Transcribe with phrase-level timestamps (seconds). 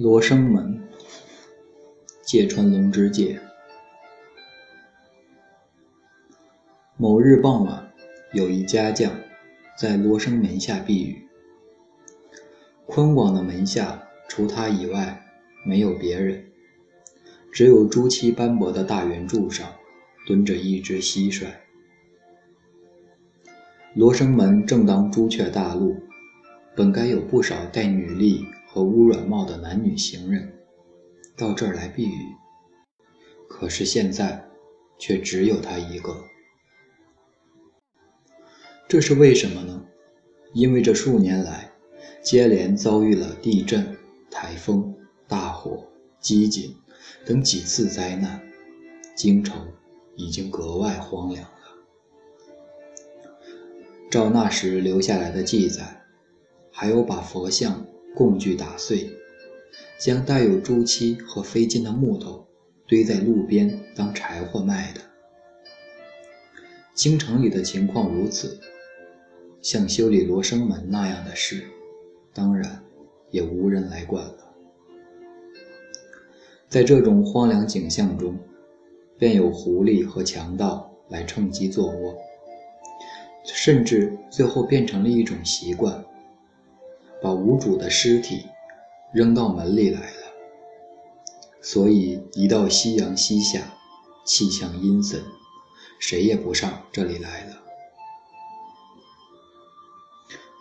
[0.00, 0.80] 罗生门，
[2.22, 3.40] 芥川龙之介。
[6.96, 7.92] 某日傍晚，
[8.32, 9.12] 有一家将
[9.76, 11.26] 在罗生门下避雨。
[12.86, 15.20] 宽广的门下，除他以外，
[15.66, 16.48] 没有别人，
[17.50, 19.66] 只有朱漆斑驳的大圆柱上
[20.28, 21.46] 蹲着一只蟋蟀。
[23.94, 25.96] 罗生门正当朱雀大路，
[26.76, 28.46] 本该有不少带女笠。
[28.78, 30.52] 和乌软帽的男女行人
[31.36, 32.36] 到这儿来避雨，
[33.48, 34.48] 可是现在
[35.00, 36.16] 却只有他一个。
[38.86, 39.84] 这是为什么呢？
[40.52, 41.72] 因为这数年来
[42.22, 43.96] 接连遭遇了地震、
[44.30, 44.94] 台风、
[45.26, 45.84] 大火、
[46.20, 46.70] 饥馑
[47.26, 48.40] 等几次灾难，
[49.16, 49.66] 京城
[50.14, 51.50] 已经格外荒凉了。
[54.08, 56.06] 照那时留下来的记载，
[56.70, 57.84] 还有把佛像。
[58.18, 59.08] 工具打碎，
[59.96, 62.44] 将带有朱漆和飞金的木头
[62.84, 65.00] 堆在路边当柴火卖的。
[66.94, 68.58] 京城里的情况如此，
[69.62, 71.62] 像修理罗生门那样的事，
[72.34, 72.82] 当然
[73.30, 74.52] 也无人来管了。
[76.68, 78.36] 在这种荒凉景象中，
[79.16, 82.16] 便有狐狸和强盗来趁机作窝，
[83.44, 86.04] 甚至最后变成了一种习惯。
[87.20, 88.46] 把无主的尸体
[89.12, 90.22] 扔到门里来了，
[91.60, 93.74] 所以一到夕阳西下，
[94.24, 95.20] 气象阴森，
[95.98, 97.56] 谁也不上这里来了。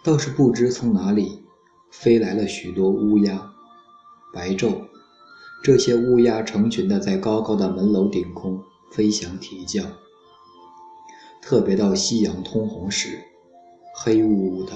[0.03, 1.43] 倒是不知从哪里
[1.91, 3.53] 飞来了许多乌鸦，
[4.33, 4.87] 白昼，
[5.63, 9.83] 这些乌鸦成群的在高高的门楼顶空飞翔啼叫，
[11.41, 13.19] 特别到夕阳通红时，
[13.93, 14.71] 黑乌乌的。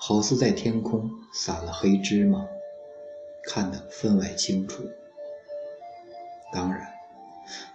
[0.00, 2.46] 好似在天空撒了黑芝麻，
[3.44, 4.82] 看得分外清楚。
[6.52, 6.88] 当然，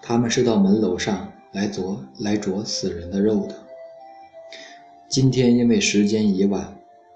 [0.02, 3.56] 他们是到门楼上来啄来啄死人的肉的。
[5.08, 6.76] 今天因为时间已晚，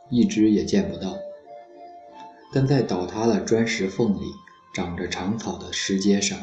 [0.10, 1.18] 一只也见不到。
[2.54, 4.22] 但在倒塌了砖石缝里
[4.74, 6.38] 长着长草的石阶上，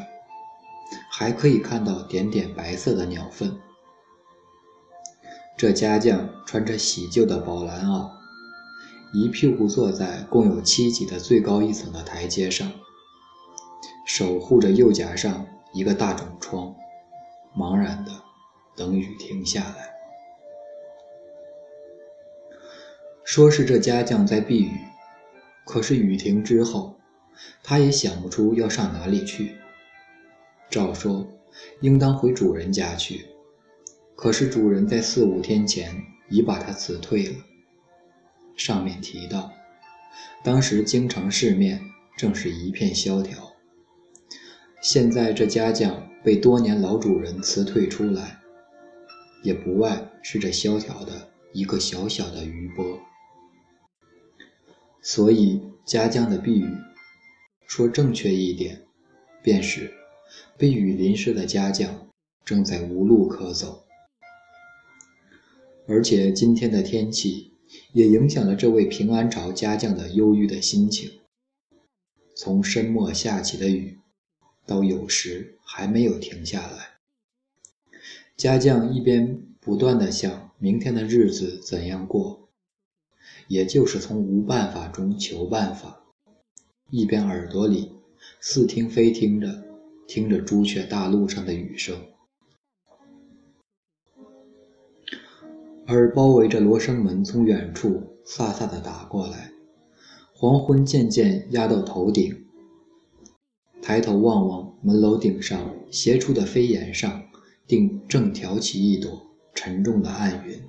[1.09, 3.57] 还可以看到点点白色的鸟粪。
[5.57, 8.09] 这家将穿着洗旧的宝蓝袄。
[9.17, 12.69] 一屁股坐在共有七级的最高一层的台阶上，
[14.05, 16.75] 守护着右颊上一个大肿疮，
[17.55, 18.11] 茫然的
[18.75, 19.95] 等雨停下来。
[23.23, 24.71] 说是这家将在避雨，
[25.65, 26.97] 可是雨停之后，
[27.63, 29.55] 他也想不出要上哪里去。
[30.69, 31.25] 照说
[31.79, 33.27] 应当回主人家去，
[34.13, 35.95] 可是主人在四五天前
[36.29, 37.35] 已把他辞退了。
[38.55, 39.51] 上面提到，
[40.43, 41.81] 当时京城市面
[42.17, 43.53] 正是一片萧条。
[44.81, 48.39] 现在这家将被多年老主人辞退出来，
[49.43, 52.99] 也不外是这萧条的一个小小的余波。
[55.01, 56.71] 所以家将的避雨，
[57.67, 58.83] 说正确一点，
[59.41, 59.91] 便是
[60.57, 62.07] 被雨淋湿的家将
[62.43, 63.85] 正在无路可走，
[65.87, 67.54] 而且今天的天气。
[67.93, 71.11] 也影响了这位平安朝家将的忧郁的心情。
[72.35, 73.97] 从深末下起的雨，
[74.65, 76.97] 到有时还没有停下来，
[78.35, 82.49] 家将一边不断地想明天的日子怎样过，
[83.47, 86.03] 也就是从无办法中求办法，
[86.89, 87.93] 一边耳朵里
[88.41, 89.63] 似听非听着
[90.07, 92.14] 听着朱雀大路上的雨声。
[95.87, 99.51] 而包围着罗生门，从远处飒飒地打过来，
[100.33, 102.45] 黄昏渐渐压到头顶。
[103.83, 107.23] 抬头望望门楼顶上斜出的飞檐上，
[107.67, 109.21] 定正挑起一朵
[109.53, 110.59] 沉重的暗云。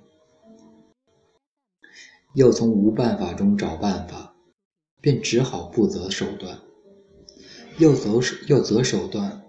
[2.35, 4.35] 要从无办法中找办法，
[5.01, 6.59] 便只好不择手段；
[7.79, 9.43] 要择手要择手段，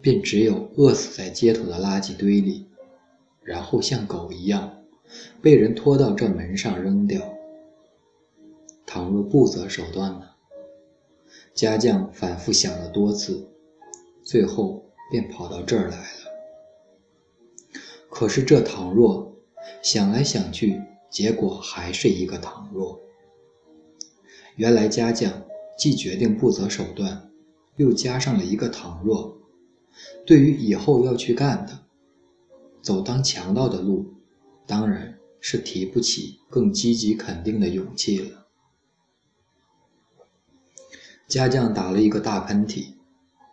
[0.00, 2.66] 便只有饿死在街头的垃圾堆里，
[3.44, 4.82] 然后像狗一样。
[5.42, 7.20] 被人拖到这门上扔掉。
[8.84, 10.30] 倘若不择手段呢？
[11.52, 13.48] 家将反复想了多次，
[14.22, 17.80] 最后便跑到这儿来了。
[18.10, 19.34] 可是这倘若
[19.82, 23.00] 想来想去，结果还是一个倘若。
[24.56, 25.44] 原来家将
[25.78, 27.30] 既决定不择手段，
[27.76, 29.36] 又加上了一个倘若。
[30.26, 31.80] 对于以后要去干的，
[32.82, 34.15] 走当强盗的路。
[34.66, 38.46] 当然是提不起更积极肯定的勇气了。
[41.28, 42.94] 家将打了一个大喷嚏，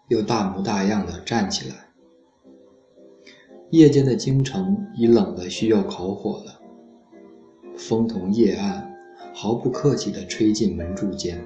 [0.08, 1.90] 又大模大样的站起来。
[3.72, 6.60] 夜间的京城已冷得需要烤火了，
[7.76, 8.96] 风同夜暗，
[9.34, 11.44] 毫不客气地吹进门柱间。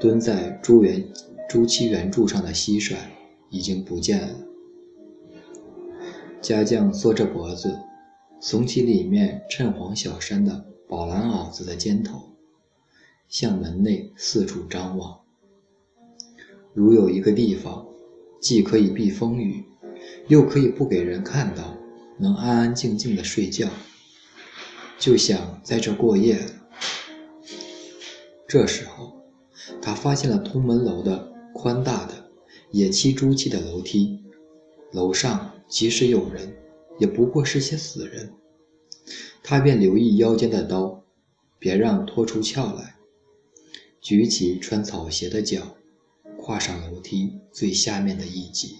[0.00, 1.06] 蹲在朱元
[1.48, 2.96] 朱漆圆柱上的蟋蟀
[3.50, 4.34] 已经不见了。
[6.40, 7.78] 家将缩着脖子，
[8.44, 12.20] 耸起里面衬黄小衫的宝蓝袄子的肩头，
[13.26, 15.18] 向门内四处张望。
[16.74, 17.86] 如有一个地方，
[18.42, 19.64] 既可以避风雨。
[20.28, 21.74] 又可以不给人看到，
[22.18, 23.66] 能安安静静的睡觉，
[24.98, 26.50] 就想在这过夜了。
[28.46, 29.22] 这时候，
[29.80, 32.30] 他发现了通门楼的宽大的
[32.72, 34.22] 野漆朱漆的楼梯，
[34.92, 36.54] 楼上即使有人，
[36.98, 38.32] 也不过是些死人。
[39.42, 41.04] 他便留意腰间的刀，
[41.58, 42.96] 别让拖出鞘来，
[44.00, 45.76] 举起穿草鞋的脚，
[46.38, 48.76] 跨上楼梯最下面的一级。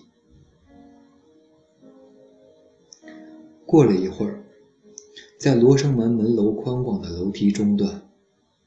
[3.67, 4.45] 过了一会儿，
[5.39, 8.09] 在罗生门门楼宽广的楼梯中段，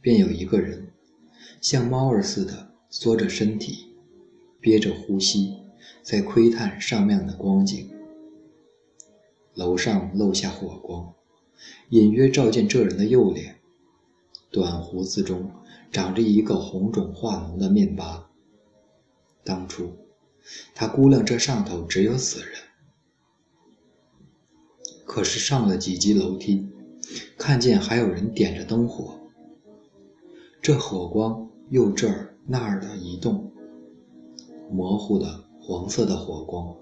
[0.02, 0.92] 便有一个人，
[1.62, 3.88] 像猫儿似的缩着身体，
[4.60, 5.54] 憋着呼吸，
[6.04, 7.90] 在窥探上面的光景。
[9.58, 11.16] 楼上漏下火光，
[11.90, 13.56] 隐约照见这人的右脸，
[14.52, 15.50] 短胡子中
[15.92, 18.30] 长着一个红肿化脓的面疤。
[19.44, 19.92] 当初，
[20.76, 22.50] 他估量这上头只有死人。
[25.04, 26.70] 可是上了几级楼梯，
[27.36, 29.20] 看见还有人点着灯火。
[30.62, 33.52] 这火光又这儿那儿的移动，
[34.70, 36.76] 模糊的黄色的火光，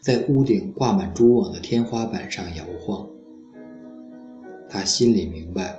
[0.00, 3.08] 在屋顶挂满蛛网的天花板上摇晃。
[4.68, 5.78] 他心里明白，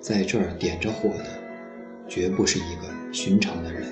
[0.00, 1.26] 在这儿点着火的，
[2.08, 3.86] 绝不是一个寻常的人。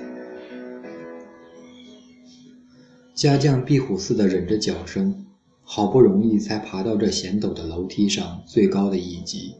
[3.15, 5.19] 家将壁虎似的忍着脚声。
[5.65, 9.55] 好不容易才爬到这险陡的楼梯上最高的一级，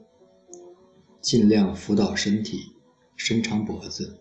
[1.23, 2.59] 尽量扶倒身体，
[3.17, 4.19] 伸长脖子，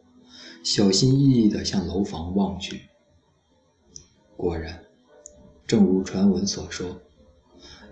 [0.64, 2.82] 小心翼翼地向楼房望去。
[4.38, 4.82] 果然，
[5.72, 6.86] 正如传闻所说，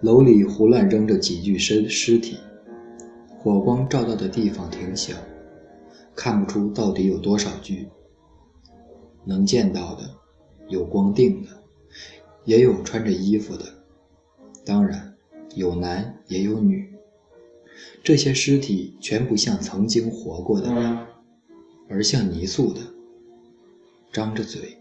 [0.01, 2.35] 楼里胡乱扔着几具尸尸体，
[3.37, 5.15] 火光照到的地方挺小，
[6.13, 7.87] 看不出到底有多少具。
[9.23, 10.13] 能见到的，
[10.67, 11.47] 有光腚的，
[12.43, 13.63] 也有穿着衣服的。
[14.65, 15.15] 当然，
[15.55, 16.93] 有男也有女。
[18.03, 21.07] 这些尸体全不像曾经活过的人，
[21.87, 22.81] 而像泥塑的，
[24.11, 24.77] 张着嘴，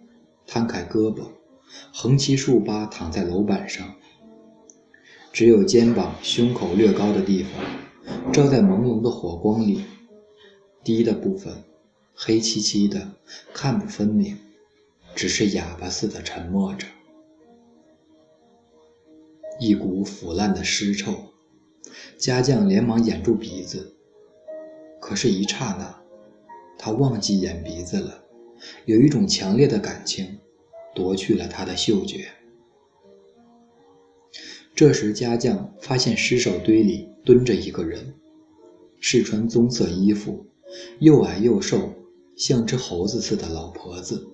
[0.48, 1.22] 摊开胳膊，
[1.92, 3.94] 横七竖八躺在楼板上。
[5.32, 9.84] 只有肩膀、胸口略高的地方，照在朦胧的火光里，
[10.82, 11.62] 低的部分
[12.14, 13.12] 黑漆漆的，
[13.52, 14.36] 看不分明，
[15.14, 16.86] 只是哑巴似的沉默着。
[19.60, 21.14] 一股腐烂的尸臭，
[22.16, 23.94] 家将连忙掩住鼻子。
[25.00, 26.02] 可是，一刹那，
[26.76, 28.24] 他忘记掩鼻子了。
[28.86, 30.38] 有一种强烈的感情
[30.98, 32.26] 夺去了他的嗅觉。
[34.74, 38.14] 这时，家将发现尸首堆里蹲着一个人，
[38.98, 40.44] 是穿棕色衣服、
[40.98, 41.94] 又矮又瘦、
[42.36, 44.26] 像只猴子似的老婆子。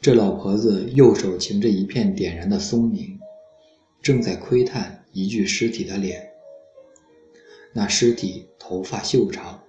[0.00, 3.18] 这老婆子右手擎着一片点燃的松明。
[4.00, 6.28] 正在窥探一具尸体的脸，
[7.72, 9.62] 那尸体头发秀长，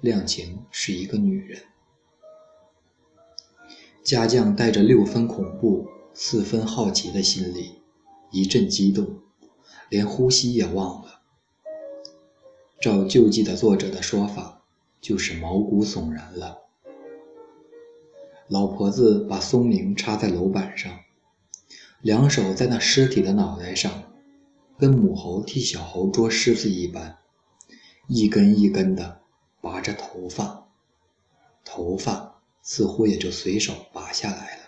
[0.00, 1.60] 量情是一个女人。
[4.02, 7.82] 家将带着六分恐怖、四分好奇的心理，
[8.30, 9.18] 一阵激动，
[9.88, 11.20] 连呼吸也忘了。
[12.80, 14.62] 照旧记的作者的说法，
[15.00, 16.58] 就是毛骨悚然了。
[18.48, 20.92] 老婆子把松明插在楼板上。
[22.00, 23.92] 两手在那尸体的脑袋上，
[24.76, 27.18] 跟母猴替小猴捉虱子一般，
[28.08, 29.20] 一根一根的
[29.60, 30.66] 拔着头发，
[31.64, 32.31] 头发
[32.62, 34.62] 似乎也就随手拔下来了。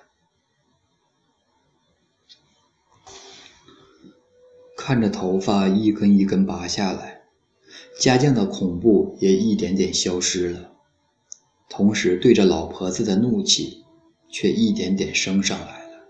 [4.77, 7.23] 看着头发一根一根拔下来，
[7.99, 10.73] 家将的恐怖也一点点消失了，
[11.71, 13.83] 同时对着老婆子的怒气
[14.29, 16.05] 却一点点升上来了。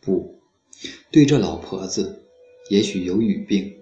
[0.00, 0.38] 不，
[1.10, 2.26] 对这老婆子，
[2.68, 3.78] 也许有语病，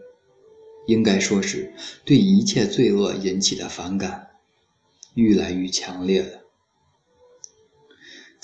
[0.87, 1.75] 应该说是
[2.05, 4.37] 对一切罪恶引起的反感，
[5.15, 6.44] 愈来愈强烈了。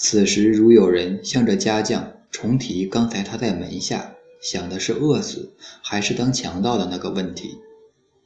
[0.02, 5.52] 此时，如有人向着家将重提刚才他在门下想的是饿死
[5.82, 7.58] 还是当强盗的那个问题，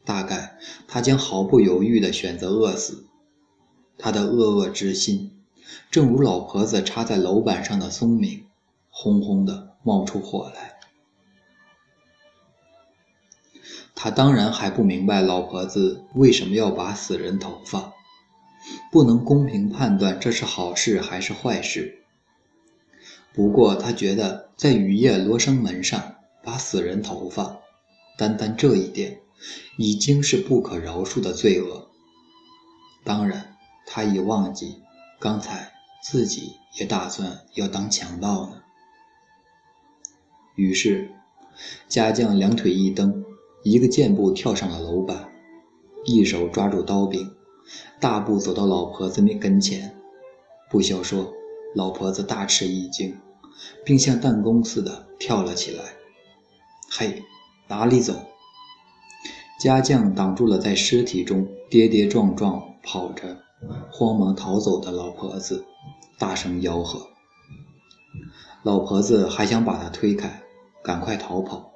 [0.04, 3.06] 大概他将毫不犹豫地选择饿死。
[3.98, 5.32] 他的恶恶之心，
[5.90, 8.44] 正如老婆子插在楼板上的松明，
[8.88, 10.78] 轰轰的冒出火来。
[13.96, 17.93] 他当然还不明白老婆子为什么要拔死人头发，
[18.90, 21.98] 不能公平判断这是好事还是坏事。
[23.32, 27.58] 不过他觉得在雨夜罗生门上拔死人头发，
[28.16, 29.20] 单单这一点
[29.76, 31.88] 已经是不可饶恕的罪恶。
[33.02, 33.56] 当然，
[33.86, 34.82] 他已忘记
[35.18, 38.62] 刚才自己也打算要当强盗呢。
[40.54, 41.10] 于是，
[41.88, 43.24] 家将两腿一蹬。
[43.64, 45.32] 一个箭步跳上了楼板，
[46.04, 47.34] 一手抓住刀柄，
[48.00, 49.96] 大步走到老婆子面跟前。
[50.70, 51.32] 不消说，
[51.74, 53.16] 老婆子大吃一惊，
[53.84, 55.84] 并像弹弓似的跳了起来。
[56.90, 57.22] 嘿，
[57.68, 58.14] 哪里走？
[59.60, 63.38] 家将挡住了在尸体中跌跌撞撞跑着、
[63.90, 65.64] 慌忙逃走的老婆子，
[66.18, 67.08] 大声吆喝。
[68.62, 70.42] 老婆子还想把他推开，
[70.82, 71.70] 赶快逃跑。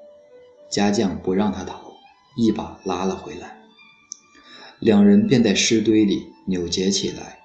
[0.71, 1.80] 家将不让他逃，
[2.37, 3.57] 一把拉了回来。
[4.80, 7.38] 两人便在尸堆里扭结起来。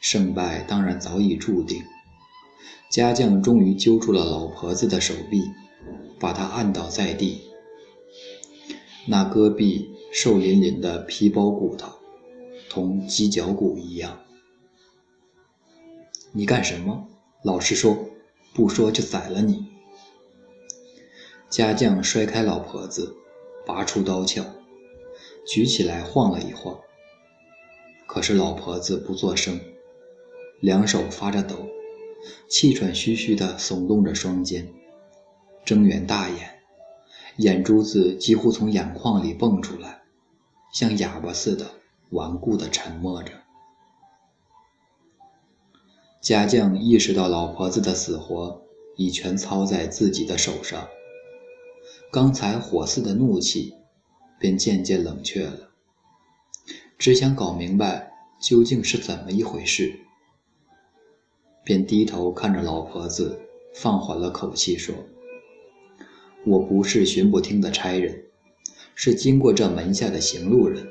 [0.00, 1.84] 胜败当然早已注定。
[2.90, 5.44] 家将终于揪住了老婆子的手臂，
[6.18, 7.42] 把她按倒在地。
[9.06, 11.92] 那戈壁瘦淋淋的皮包骨头，
[12.68, 14.18] 同鸡脚骨一样。
[16.32, 17.06] 你干什么？
[17.44, 17.96] 老实说，
[18.52, 19.66] 不说就宰了你。
[21.48, 23.14] 家将摔开老婆子，
[23.64, 24.44] 拔出刀鞘，
[25.46, 26.78] 举起来晃了一晃。
[28.06, 29.60] 可是老婆子不作声，
[30.60, 31.56] 两手发着抖，
[32.48, 34.72] 气喘吁吁地耸动着双肩，
[35.64, 36.60] 睁圆大眼，
[37.36, 40.02] 眼珠子几乎从眼眶里蹦出来，
[40.72, 41.70] 像哑巴似的
[42.10, 43.32] 顽固地沉默着。
[46.20, 48.62] 家将意识到老婆子的死活
[48.96, 50.88] 已全操在自己的手上。
[52.12, 53.74] 刚才火似的怒气，
[54.40, 55.70] 便渐渐冷却了。
[56.98, 60.00] 只想搞明白究竟是怎么一回事，
[61.62, 63.38] 便低头看着老婆子，
[63.74, 64.94] 放缓了口气说
[66.44, 68.24] ：“我不是巡捕厅的差人，
[68.94, 70.88] 是经过这门下的行路人，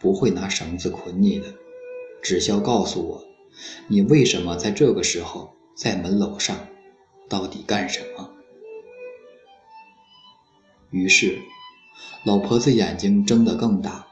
[0.00, 1.54] 不会拿绳子捆你的。
[2.22, 3.24] 只需要告诉我，
[3.86, 6.56] 你为什么在这个时候在门楼上，
[7.28, 8.32] 到底干什么？”
[10.90, 11.38] 于是，
[12.24, 14.06] 老婆子眼睛睁得更大，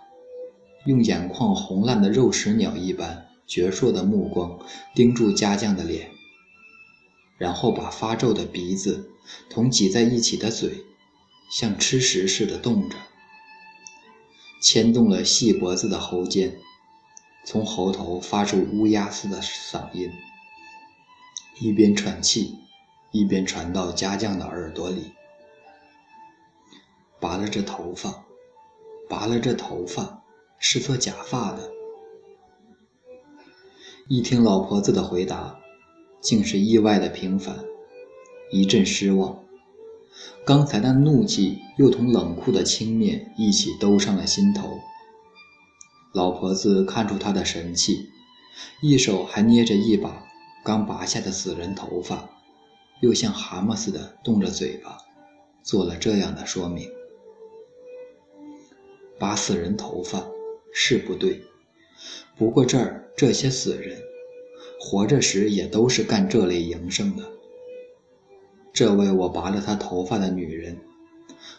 [0.85, 4.59] 用眼眶红烂的肉食鸟一般矍铄的目光
[4.95, 6.09] 盯住家将的脸，
[7.37, 9.11] 然后把发皱的鼻子
[9.51, 10.85] 同挤在一起的嘴，
[11.51, 12.97] 像吃食似的动着，
[14.63, 16.57] 牵动了细脖子的喉尖，
[17.45, 20.09] 从喉头发出乌鸦似的嗓音，
[21.61, 22.55] 一边喘气，
[23.11, 25.16] 一边传到家将的耳朵里。
[27.21, 28.25] 拔了这头发，
[29.09, 30.23] 拔了这头发，
[30.59, 31.71] 是做假发的。
[34.09, 35.59] 一听老婆子的回答，
[36.21, 37.65] 竟是意外的平凡，
[38.53, 39.43] 一阵失望。
[40.45, 44.79] 刚才那怒气又同冷酷的轻蔑一起兜上了心头。
[46.13, 48.09] 老婆子看出他的神气，
[48.81, 50.23] 一手还捏着一把
[50.65, 52.31] 刚拔下的死人头发，
[53.01, 54.99] 又像蛤蟆似的动着嘴巴，
[55.63, 56.89] 做了这样的说明。
[59.19, 60.27] 拔死人头发
[60.73, 61.43] 是不对，
[62.37, 63.99] 不过这儿这些死人，
[64.79, 67.25] 活着时也都是干这类营生的。
[68.73, 70.79] 这位我拔了他头发的女人，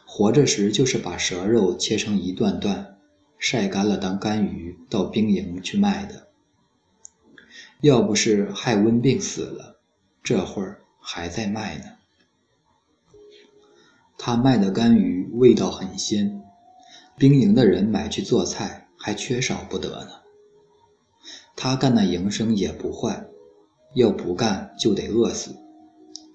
[0.05, 2.99] 活着时就是把蛇肉切成一段段，
[3.39, 6.27] 晒干了当干鱼到兵营去卖的。
[7.81, 9.79] 要不是害瘟病死了，
[10.21, 11.85] 这会儿还在卖呢。
[14.15, 16.43] 他卖的干鱼味道很鲜。
[17.17, 20.11] 兵营的人买去做菜还缺少不得呢。
[21.55, 23.25] 他干那营生也不坏，
[23.95, 25.55] 要不干就得饿死，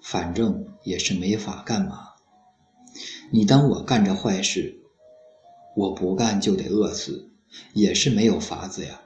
[0.02, 2.08] 反正也是没法干嘛。
[3.30, 4.76] 你当我干这坏事，
[5.76, 7.30] 我不干就得饿死，
[7.74, 9.02] 也是没有法子呀。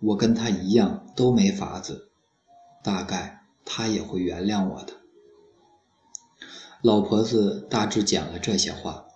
[0.00, 2.08] 我跟他一样都没法子，
[2.82, 4.94] 大概他也会原谅我的。
[6.82, 9.06] 老婆子大致讲了这些话。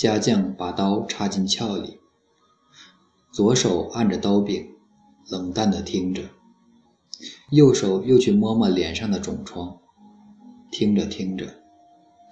[0.00, 2.00] 家将把刀插进鞘里，
[3.30, 4.66] 左手按着刀柄，
[5.28, 6.22] 冷淡地听着；
[7.50, 9.78] 右手又去摸摸脸上的肿疮，
[10.72, 11.60] 听着听着，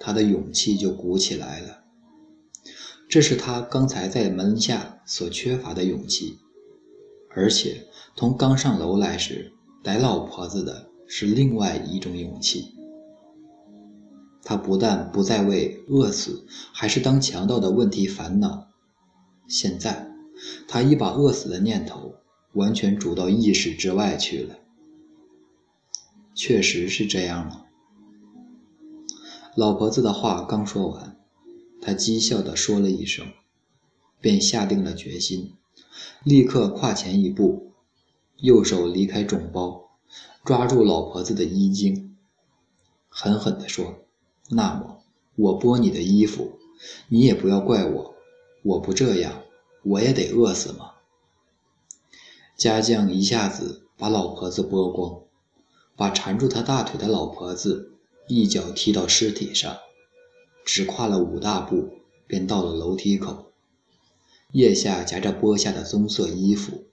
[0.00, 1.84] 他的勇气就鼓起来了。
[3.06, 6.38] 这是他刚才在门下所缺乏的勇气。
[7.36, 9.52] 而且同刚上楼来时
[9.84, 12.77] 逮老婆子的是另外一种勇气。
[14.48, 18.66] 他不但不再为饿死还是当强盗的问题烦恼，
[19.46, 20.10] 现在
[20.66, 22.14] 他已把饿死的念头
[22.54, 24.56] 完全逐到意识之外去了。
[26.34, 27.66] 确实是这样了。
[29.54, 31.20] 老婆子的话刚说完，
[31.82, 33.26] 他讥笑地说了一声，
[34.18, 35.52] 便下定了决心，
[36.24, 37.72] 立刻跨前一步，
[38.38, 39.90] 右手离开肿包，
[40.42, 42.16] 抓住老婆子的衣襟，
[43.10, 44.06] 狠狠地说。
[44.50, 45.02] 那么，
[45.36, 46.58] 我剥你的衣服，
[47.08, 48.14] 你也不要怪我。
[48.62, 49.42] 我不这样，
[49.82, 50.92] 我也得饿死吗？
[52.56, 55.22] 家将一下子把老婆子剥光，
[55.96, 57.92] 把缠住他大腿的老婆子
[58.26, 59.76] 一脚踢到尸体上，
[60.64, 61.90] 只跨了五大步，
[62.26, 63.52] 便到了楼梯口。
[64.52, 66.84] 腋下夹着剥下的棕色衣服，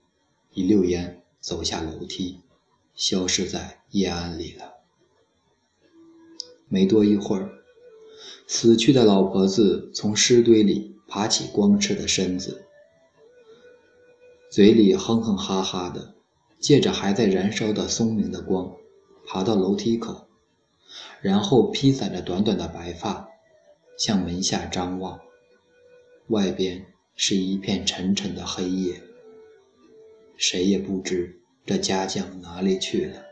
[0.54, 2.42] 一溜烟走下楼梯，
[2.96, 4.75] 消失在夜暗里了。
[6.68, 7.50] 没多一会儿，
[8.48, 12.66] 死去的老婆子从尸堆里爬起光赤的身子，
[14.50, 16.16] 嘴里哼哼哈哈的，
[16.60, 18.76] 借着还在燃烧的松明的光，
[19.26, 20.28] 爬到楼梯口，
[21.22, 23.28] 然后披散着短短的白发，
[23.98, 25.20] 向门下张望。
[26.28, 29.02] 外边是一片沉沉的黑夜，
[30.38, 33.25] 谁也不知这家将哪里去了。